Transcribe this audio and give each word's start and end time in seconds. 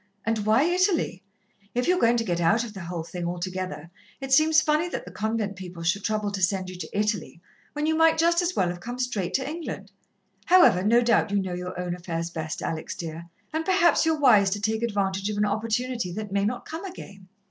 And 0.25 0.47
why 0.47 0.63
Italy? 0.63 1.21
If 1.75 1.87
you're 1.87 1.99
going 1.99 2.17
to 2.17 2.23
get 2.23 2.41
out 2.41 2.63
of 2.63 2.73
the 2.73 2.79
whole 2.79 3.03
thing 3.03 3.27
altogether, 3.27 3.91
it 4.19 4.31
seems 4.33 4.59
funny 4.59 4.89
that 4.89 5.05
the 5.05 5.11
convent 5.11 5.55
people 5.57 5.83
should 5.83 6.03
trouble 6.03 6.31
to 6.31 6.41
send 6.41 6.71
you 6.71 6.75
to 6.77 6.89
Italy, 6.91 7.39
when 7.73 7.85
you 7.85 7.93
might 7.95 8.17
just 8.17 8.41
as 8.41 8.55
well 8.55 8.69
have 8.69 8.79
come 8.79 8.97
straight 8.97 9.35
to 9.35 9.47
England. 9.47 9.91
However, 10.45 10.81
no 10.81 11.01
doubt 11.03 11.29
you 11.29 11.39
know 11.39 11.53
your 11.53 11.79
own 11.79 11.93
affairs 11.93 12.31
best, 12.31 12.63
Alex, 12.63 12.95
dear, 12.95 13.29
and 13.53 13.63
perhaps 13.63 14.03
you're 14.03 14.19
wise 14.19 14.49
to 14.49 14.59
take 14.59 14.81
advantage 14.81 15.29
of 15.29 15.37
an 15.37 15.45
opportunity 15.45 16.11
that 16.13 16.31
may 16.31 16.45
not 16.45 16.65
come 16.65 16.83
again! 16.83 17.27